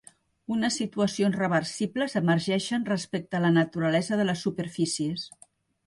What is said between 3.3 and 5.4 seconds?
a la naturalesa de les superfícies.